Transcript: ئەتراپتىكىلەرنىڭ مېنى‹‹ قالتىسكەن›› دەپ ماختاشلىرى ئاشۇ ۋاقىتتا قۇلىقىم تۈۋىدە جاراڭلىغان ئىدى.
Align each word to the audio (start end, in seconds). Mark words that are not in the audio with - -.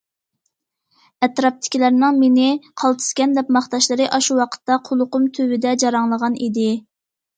ئەتراپتىكىلەرنىڭ 1.25 2.17
مېنى‹‹ 2.23 2.47
قالتىسكەن›› 2.83 3.37
دەپ 3.39 3.53
ماختاشلىرى 3.61 4.07
ئاشۇ 4.17 4.39
ۋاقىتتا 4.41 4.79
قۇلىقىم 4.89 5.29
تۈۋىدە 5.39 5.79
جاراڭلىغان 5.85 6.41
ئىدى. 6.47 6.67